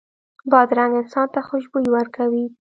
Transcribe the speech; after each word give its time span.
بادرنګ 0.51 0.93
انسان 0.99 1.27
ته 1.33 1.39
خوشبويي 1.47 1.89
ورکوي. 1.91 2.45